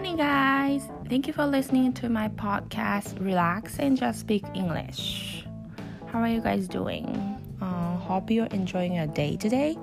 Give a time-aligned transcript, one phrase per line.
[0.00, 0.88] morning, guys.
[1.10, 5.44] Thank you for listening to my podcast, Relax and Just Speak English.
[6.06, 7.06] How are you guys doing?
[7.60, 9.76] Uh, hope you're enjoying your day today.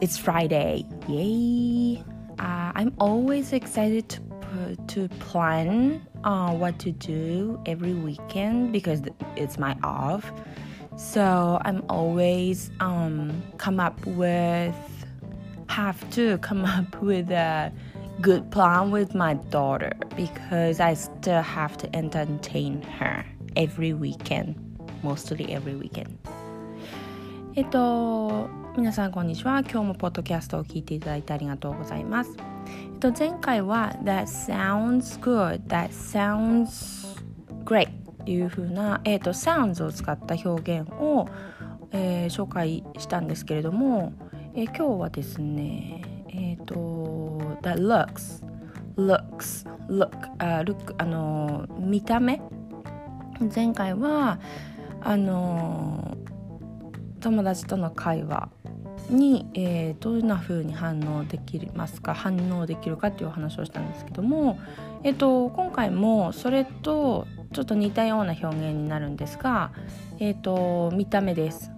[0.00, 0.84] It's Friday.
[1.06, 2.02] Yay!
[2.40, 9.02] Uh, I'm always excited to, to plan uh, what to do every weekend because
[9.36, 10.32] it's my off.
[10.96, 14.74] So I'm always um, come up with
[15.68, 17.72] have to come up with a
[18.22, 23.26] good plan with my daughter because I still have to entertain her
[23.56, 24.54] every weekend,
[25.02, 26.16] mostly every weekend.
[27.56, 29.60] えっと、皆さんこんにちは。
[29.60, 32.30] 今日もポッドキャストを聞いていただいてありがとうございます。
[32.94, 37.20] えっと、前回は That sounds good, that sounds
[37.64, 41.26] great っていう風な、えっと、sounds を使った表現を、
[41.90, 44.12] えー、紹介したんですけれども、
[44.54, 47.01] えー、今日はですねえっ、ー、と
[47.62, 48.44] that looks
[48.96, 52.40] looks look あ look あの見た目？
[53.54, 54.38] 前回は
[55.00, 56.16] あの
[57.20, 58.48] 友達との会話
[59.10, 62.14] に、えー、どんな風に反応できますか？
[62.14, 64.58] 反応できるかっていうお話をしたんですけども、
[65.02, 69.72] えーと、今回もそれとちょっと似たような表現になるんですが、
[70.20, 71.70] えーと見た目です。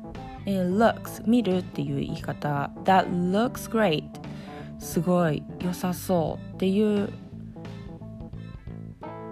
[0.47, 2.71] え looks 見るっていう言い方。
[2.85, 4.05] That looks great.
[4.85, 7.09] すごい良さそうっていう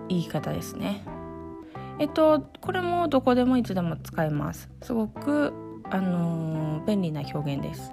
[0.08, 1.04] 言い方ですね。
[1.98, 4.70] えっとこれもどこでもいつでも使えます。
[4.82, 5.52] すごく
[5.90, 7.92] あのー、便利な表現です。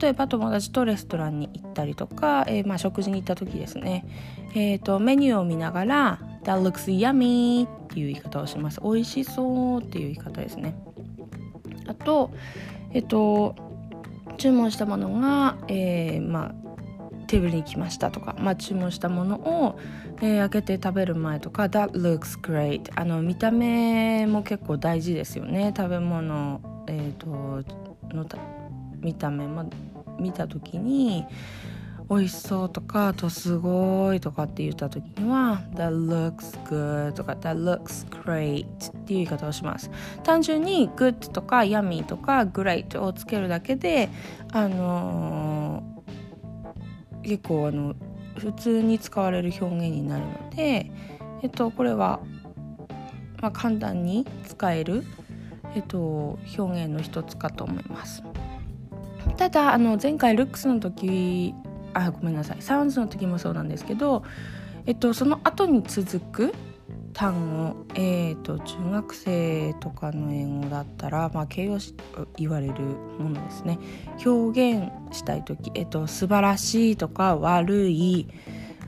[0.00, 4.04] 例えば友達とレストランに行ったりとか、えー、まあ、食事に行った時ですね、
[4.54, 8.80] えーと、メニューを見ながら「That looks yummy」っていう言い方をします。
[8.82, 10.74] 美味しそうっていう言い方ですね。
[11.86, 12.30] あと
[12.92, 13.54] えっと
[14.38, 16.54] 注文したものが、えー、まあ
[17.28, 19.78] テーブルに来ましたとか、まあ、注文したものを、
[20.20, 25.72] えー、開けて食べる前とか「That looks great」あの見た目も結構大事ですよね。
[25.76, 27.62] 食べ物、えーと
[28.14, 28.26] の
[29.00, 29.70] 見た目も
[30.18, 31.26] 見た時に
[32.10, 39.90] 美味しそうとかあとすごいとかって言った時には That looks good とか That looks great っていう言い方をします。
[40.24, 44.08] 単純に good とか yummy とか great をつけるだけで
[44.52, 45.97] あのー、
[47.28, 47.94] 結構あの
[48.36, 50.90] 普通に使われる表現になるので
[51.42, 52.20] えっとこれは、
[53.40, 55.04] まあ、簡単に使える
[55.74, 58.22] えっと表現の一つかと思います。
[59.36, 61.54] ただあの前回ルックスの時
[61.92, 62.62] あごめんなさい。
[62.62, 64.24] サウンズの時もそうなんですけど、
[64.86, 66.54] えっと、その後に続く
[67.18, 72.74] 単語、えーと、中学生とかの英語だったら、まあ、形容詞と言われる
[73.18, 73.76] ものですね
[74.24, 78.28] 表現したい時、えーと、素晴らしいとか悪い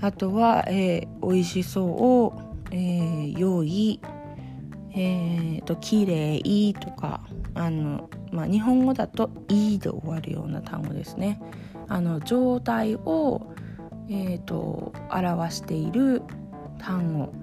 [0.00, 4.00] あとは、えー、美味しそう、えー、良い、
[4.94, 7.22] えーと、綺麗とか
[7.54, 11.42] あの、まあ、日本語だと「いい」で終わるような単語ですね。
[11.88, 13.52] あの状態を、
[14.08, 16.22] えーと、表している
[16.78, 17.39] 単語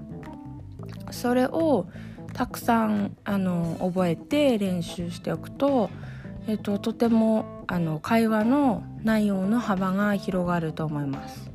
[1.12, 1.88] それを
[2.34, 5.90] たくさんあの覚えて練習しておくと,、
[6.48, 11.52] えーと、とてもあの会話の内容の幅が広がると思います。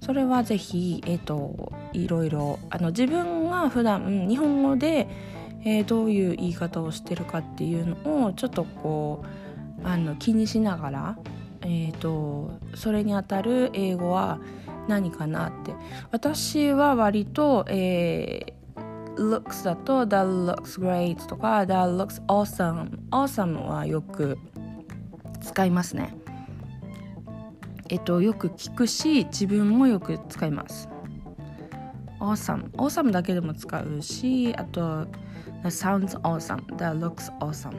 [0.00, 5.08] それはぜひ、えーと、いろいろあの自分が普段日本語で、
[5.64, 9.24] えー、どういう言い方をしてるかっていうのをちょっとこ
[9.84, 11.18] うあの気にしながら
[11.64, 14.38] えーと、それにあたる英語は
[14.88, 15.74] 何かなって
[16.10, 18.52] 私は割と、えー、
[19.16, 24.38] looks だと that looks great とか that looks awesome awesome はよく
[25.40, 26.14] 使いますね
[27.88, 30.88] えっとよく聞くし自分もよく使います
[32.20, 35.06] awesome awesome だけでも使うしあと
[35.62, 37.76] that sounds awesome that looks awesome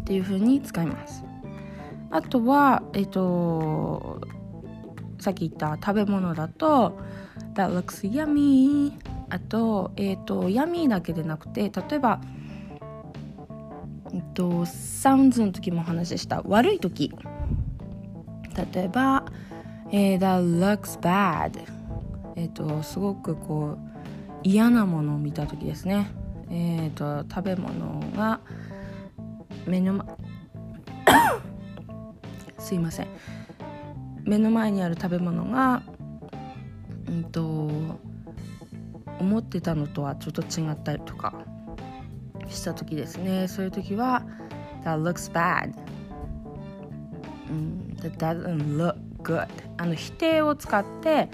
[0.00, 1.24] っていう風に使います
[2.10, 4.20] あとはえっ、と
[5.20, 6.98] さっき言った食べ物だと
[7.54, 8.92] That looks yummy
[9.30, 12.20] あとえっ、と yummy だけでなくて例えば
[14.12, 17.12] えっとサウンズの時もお話しした悪い時。
[18.74, 19.24] 例えば、
[19.92, 21.62] えー、That looks bad
[22.36, 23.78] えっ、とすごくこう
[24.42, 26.10] 嫌なものを見た時ですね。
[26.50, 28.40] えっ、と食べ物が
[29.66, 30.06] 目の前
[32.58, 33.06] すいません。
[34.24, 35.82] 目の前にある食べ物が
[39.20, 41.34] 思ってたのとはちょっと違ったりとか
[42.48, 43.46] した時ですね。
[43.46, 44.24] そういう時は
[44.84, 45.72] That looks bad、
[47.50, 49.46] うん、That doesn't look good.
[49.76, 51.28] あの否定を使って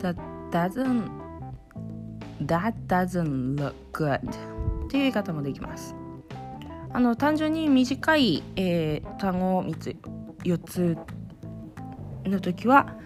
[0.00, 0.16] that
[0.50, 1.10] doesn't
[2.40, 4.18] that doesn't look good.
[4.86, 5.94] っていう言い方もできます。
[6.92, 9.96] あの単純に短い、えー、単語3つ
[10.44, 10.96] 4つ
[12.24, 12.96] の時は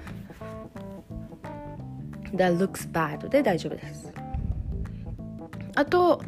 [2.35, 4.20] That looks bad で大丈夫です。
[5.75, 6.23] あと、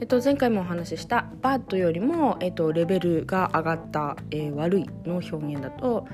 [0.00, 6.06] えっと、前回もお話しした bad よりも、えっと、レベルが上がった、えー、悪いの表現だと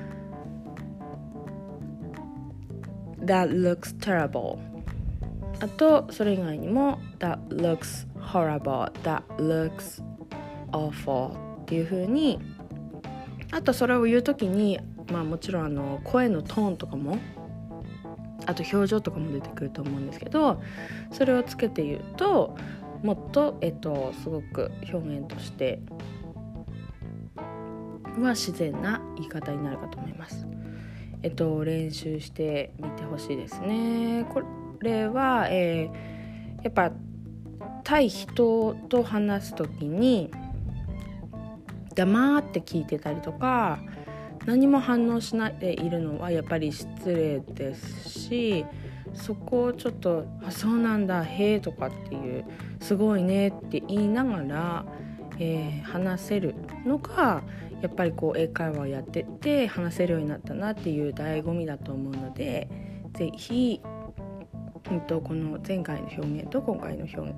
[3.19, 4.57] That looks terrible.
[5.59, 8.91] あとそれ以外にも That looks horrible.
[9.03, 10.03] That looks
[10.71, 11.61] awful.
[11.61, 12.39] っていう風に
[13.51, 14.79] あとそれを言う時に
[15.11, 17.17] まあもちろんあの声のトーンとかも
[18.45, 20.61] あと表情とかも出てくると思うんですけど
[21.11, 22.55] それをつけて言うと
[23.03, 25.79] もっと、えっと、すごく表現として
[28.19, 30.47] は自然な言い方になるかと思います。
[31.23, 34.25] えっと、練習してみてほしいですね。
[34.29, 34.41] こ
[34.81, 36.91] れは、えー、やっぱ
[37.83, 40.31] 対人と話す時に
[41.95, 43.79] 黙って聞いてたりとか
[44.47, 48.65] 何も反応しないでいるのはやっぱり失礼ですし
[49.13, 52.45] そこをちょっと「あそうなんだへえ」とかっていう
[52.79, 54.85] 「すごいね」って言いながら、
[55.37, 56.55] えー、話せる
[56.85, 57.43] のが
[57.81, 62.69] やっぱりこう英会話をやってて話せるようになったなっていう醍醐味だと思うので
[63.15, 63.81] 是非、
[64.91, 67.35] うんと、この前回の表現と今回の表現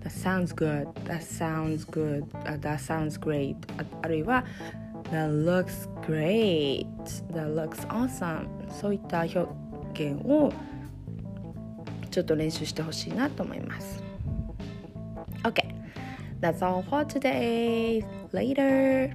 [0.00, 3.56] That sounds good, that sounds good, that sounds great
[4.00, 4.44] あるいは
[5.10, 6.86] That looks great,
[7.32, 9.40] that looks awesome そういった表
[9.94, 10.52] 現を
[12.10, 14.02] ちょっと練習してほしいなと思います
[15.44, 15.78] OK
[16.40, 18.04] That's all for today.
[18.32, 19.12] Later.